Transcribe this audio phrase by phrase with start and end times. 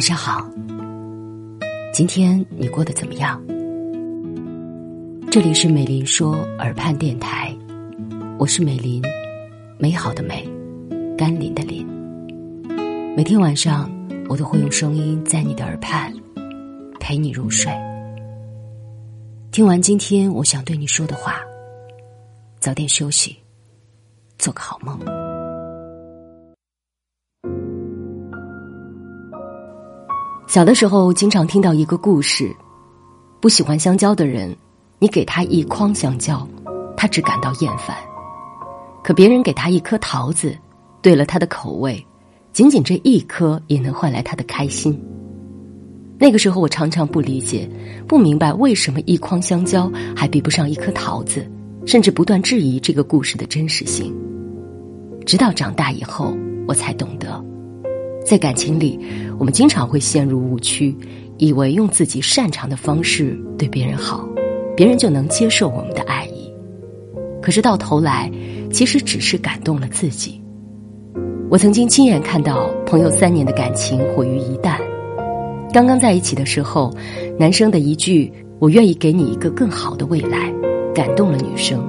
[0.00, 0.50] 晚上好，
[1.92, 3.38] 今天你过得怎么样？
[5.30, 7.54] 这里是美林说耳畔电台，
[8.38, 9.02] 我是美林，
[9.76, 10.48] 美好的美，
[11.18, 11.86] 甘霖的霖。
[13.14, 13.90] 每天晚上，
[14.26, 16.10] 我都会用声音在你的耳畔
[16.98, 17.70] 陪你入睡。
[19.52, 21.42] 听完今天我想对你说的话，
[22.58, 23.36] 早点休息，
[24.38, 24.98] 做个好梦。
[30.50, 32.52] 小的时候，经常听到一个故事：
[33.38, 34.52] 不喜欢香蕉的人，
[34.98, 36.44] 你给他一筐香蕉，
[36.96, 37.94] 他只感到厌烦；
[39.00, 40.58] 可别人给他一颗桃子，
[41.00, 42.04] 对了他的口味，
[42.52, 45.00] 仅仅这一颗也能换来他的开心。
[46.18, 47.70] 那个时候，我常常不理解，
[48.08, 51.48] 不明白为什么一筐香蕉还比不上一颗桃子，
[51.86, 54.12] 甚至不断质疑这个故事的真实性。
[55.24, 56.36] 直到长大以后，
[56.66, 57.40] 我才懂得。
[58.24, 58.98] 在感情里，
[59.38, 60.94] 我们经常会陷入误区，
[61.38, 64.28] 以为用自己擅长的方式对别人好，
[64.76, 66.52] 别人就能接受我们的爱意。
[67.42, 68.30] 可是到头来，
[68.70, 70.40] 其实只是感动了自己。
[71.50, 74.76] 我曾经亲眼看到朋友三年的感情毁于一旦。
[75.72, 76.94] 刚刚在一起的时候，
[77.38, 80.52] 男生的一句“我愿意给你一个更好的未来”，
[80.94, 81.82] 感动了女生。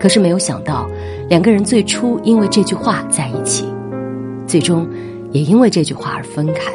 [0.00, 0.88] 可是没有想到，
[1.28, 3.66] 两个人最初因为这句话在一起，
[4.46, 4.88] 最终。
[5.32, 6.72] 也因为这句话而分开。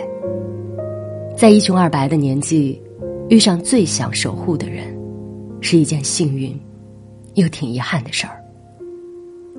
[1.38, 2.82] 在一穷二白的年纪，
[3.30, 4.98] 遇上最想守护的人，
[5.62, 6.60] 是一件幸运，
[7.36, 8.42] 又挺遗憾的事儿。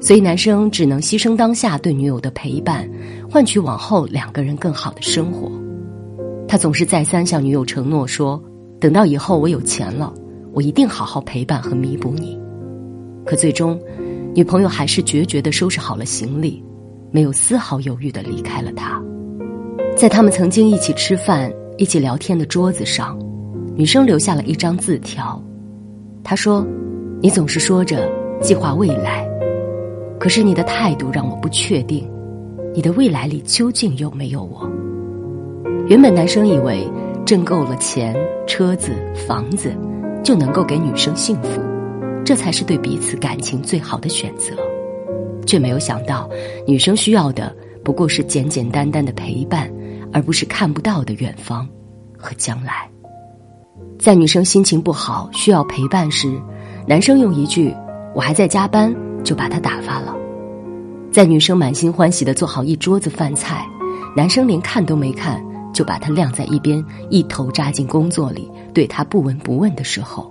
[0.01, 2.89] 所以男生只能牺牲当下对女友的陪伴，
[3.31, 5.51] 换取往后两个人更好的生活。
[6.47, 8.43] 他总是再三向女友承诺说
[8.81, 10.15] ：“等到以后我有钱了，
[10.53, 12.41] 我一定好好陪伴和弥补你。”
[13.27, 13.79] 可最终，
[14.35, 16.63] 女朋友还是决绝的收拾好了行李。
[17.11, 19.03] 没有丝毫犹豫的离开了他，
[19.97, 23.19] 在他们曾经一起吃饭、一起聊天的桌子上，
[23.75, 25.43] 女生留下了一张字条。
[26.23, 26.67] 她说
[27.23, 28.11] ：“你总是说着
[28.41, 29.27] 计划未来，
[30.21, 32.07] 可是你的态度让我不确定，
[32.75, 34.71] 你的未来里究竟有没有我？”
[35.89, 36.87] 原本男生以为
[37.25, 38.15] 挣够了钱、
[38.47, 38.93] 车子、
[39.27, 39.73] 房子，
[40.23, 41.63] 就能够给女生幸福，
[42.25, 44.53] 这才是对彼此感情最好的选择。
[45.49, 46.29] 却没有想到，
[46.67, 49.73] 女生需要的不过是简简单单的陪伴，
[50.13, 51.67] 而不是看不到的远方
[52.19, 52.87] 和将来。
[53.99, 56.39] 在女生心情不好需要陪伴时，
[56.87, 57.75] 男生用一句
[58.15, 58.95] “我还在加班”
[59.25, 60.15] 就把她打发了；
[61.11, 63.67] 在女生满心欢喜的做好一桌子饭菜，
[64.15, 65.43] 男生连看都没看
[65.73, 70.31] 就把她晾在一边，一头扎进工作里，对她不闻不问的时候，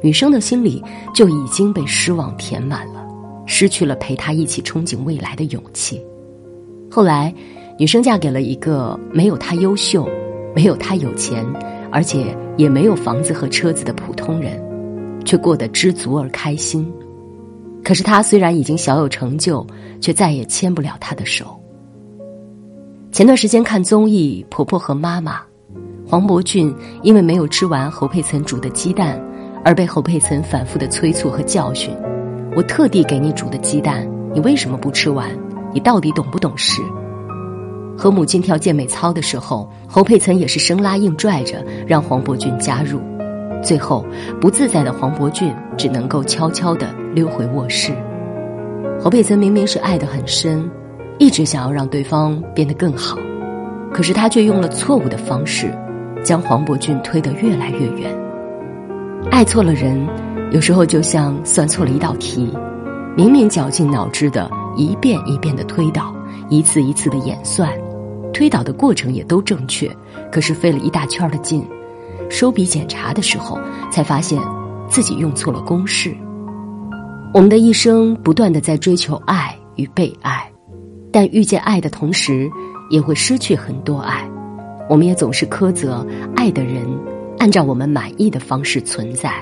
[0.00, 0.80] 女生的心里
[1.12, 3.02] 就已经被失望填满了。
[3.46, 6.00] 失去了陪他一起憧憬未来的勇气。
[6.90, 7.34] 后来，
[7.78, 10.08] 女生嫁给了一个没有他优秀、
[10.54, 11.44] 没有他有钱，
[11.90, 14.62] 而且也没有房子和车子的普通人，
[15.24, 16.90] 却过得知足而开心。
[17.82, 19.66] 可是他虽然已经小有成就，
[20.00, 21.58] 却再也牵不了她的手。
[23.10, 25.38] 前段时间看综艺《婆婆和妈妈》，
[26.06, 29.20] 黄渤俊因为没有吃完侯佩岑煮的鸡蛋，
[29.64, 31.90] 而被侯佩岑反复的催促和教训。
[32.54, 35.28] 我特地给你煮的鸡蛋，你为什么不吃完？
[35.72, 36.82] 你到底懂不懂事？
[37.96, 43.00] 和母亲跳健美操的时候，侯佩岑也是生拉硬拽着让黄伯俊加入，
[43.62, 44.04] 最后
[44.38, 47.92] 不自在的黄伯俊只能够悄悄地溜回卧室。
[49.00, 50.70] 侯佩岑明明是爱得很深，
[51.18, 53.16] 一直想要让对方变得更好，
[53.94, 55.70] 可是他却用了错误的方式，
[56.22, 58.14] 将黄伯俊推得越来越远。
[59.30, 60.06] 爱错了人。
[60.52, 62.46] 有时候就像算错了一道题，
[63.16, 66.14] 明明绞尽脑汁的一遍一遍的推导，
[66.50, 67.72] 一次一次的演算，
[68.34, 69.90] 推导的过程也都正确，
[70.30, 71.66] 可是费了一大圈的劲，
[72.28, 73.58] 收笔检查的时候
[73.90, 74.38] 才发现
[74.90, 76.14] 自己用错了公式。
[77.32, 80.46] 我们的一生不断的在追求爱与被爱，
[81.10, 82.50] 但遇见爱的同时，
[82.90, 84.22] 也会失去很多爱。
[84.86, 86.06] 我们也总是苛责
[86.36, 86.86] 爱的人
[87.38, 89.32] 按照我们满意的方式存在。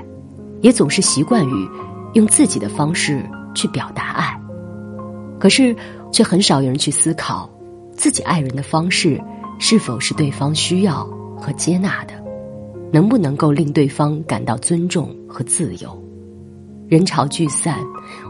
[0.61, 1.69] 也总是习惯于
[2.15, 3.25] 用自己的方式
[3.55, 4.41] 去表达爱，
[5.39, 5.75] 可是
[6.13, 7.49] 却很少有人去思考
[7.95, 9.21] 自己爱人的方式
[9.59, 11.05] 是否是对方需要
[11.37, 12.15] 和接纳的，
[12.93, 16.03] 能不能够令对方感到尊重和自由。
[16.89, 17.79] 人潮聚散，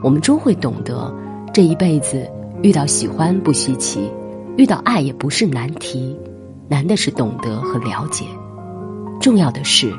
[0.03, 1.12] 我们终会懂得，
[1.53, 2.31] 这一辈子
[2.62, 4.11] 遇到喜欢不稀奇，
[4.56, 6.15] 遇到爱也不是难题，
[6.69, 8.27] 难的是懂得和了解。
[9.21, 9.93] 重要的是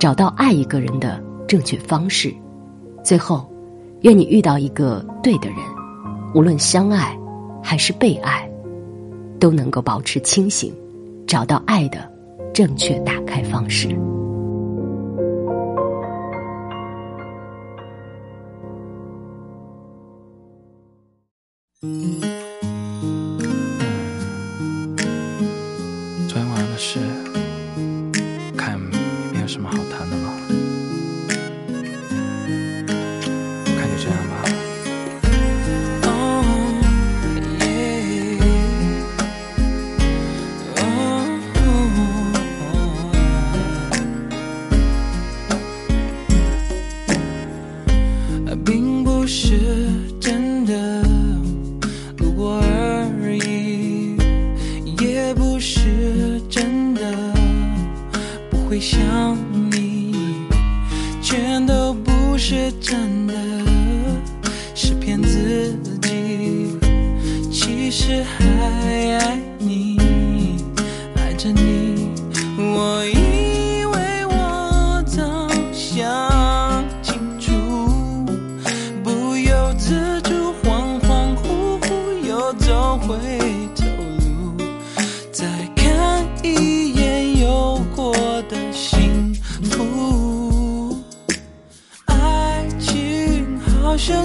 [0.00, 1.22] 找到爱一个人的。
[1.48, 2.32] 正确方式，
[3.02, 3.50] 最后，
[4.02, 5.56] 愿你遇到一个对的人，
[6.34, 7.18] 无论相爱
[7.62, 8.46] 还是被爱，
[9.40, 10.70] 都能够保持清醒，
[11.26, 11.98] 找到爱的
[12.52, 13.88] 正确打开方式。
[48.64, 49.58] 并不是
[50.20, 51.02] 真的
[52.18, 54.16] 路过而已，
[55.02, 57.02] 也不是真的
[58.50, 59.36] 不会想
[59.70, 60.14] 你，
[61.22, 63.34] 全都不是真的，
[64.74, 66.78] 是骗自己。
[67.50, 68.44] 其实还
[69.18, 69.98] 爱你，
[71.16, 72.10] 爱着你，
[72.56, 73.04] 我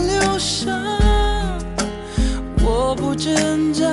[0.07, 0.72] 流沙，
[2.63, 3.84] 我不挣扎，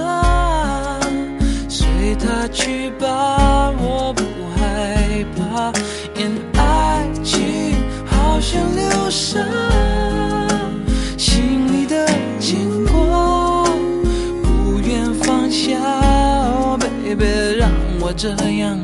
[1.69, 4.23] 随它去吧，我不
[4.57, 5.73] 害怕。
[6.17, 7.75] 因爱情
[8.07, 9.39] 好像流沙。
[11.17, 12.07] 心里的
[12.39, 13.65] 牵挂，
[14.43, 15.79] 不愿放下
[16.51, 17.25] ，oh baby，
[17.59, 17.71] 让
[18.01, 18.79] 我这样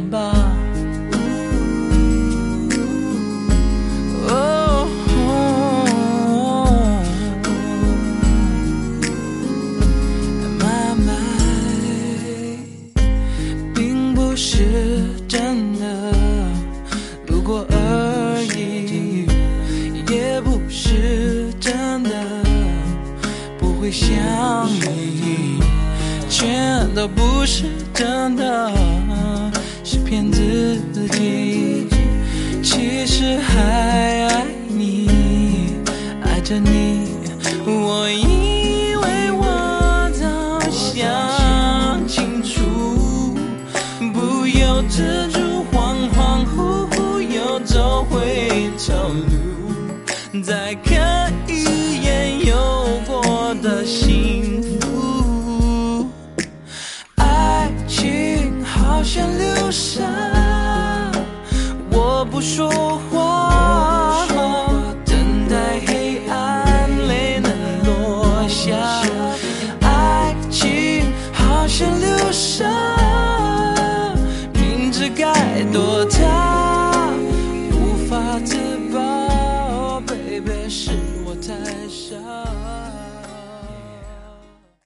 [23.86, 24.10] 会想
[24.80, 25.60] 你，
[26.28, 28.72] 全都不是真的，
[29.84, 30.80] 是骗自
[31.12, 31.86] 己。
[32.64, 35.76] 其实还爱你，
[36.24, 37.06] 爱着你，
[37.64, 43.38] 我以为我早想清楚，
[44.12, 45.38] 不由自主，
[45.70, 49.12] 恍恍惚惚又走回头
[50.32, 51.05] 路，再看
[75.76, 76.15] minutos.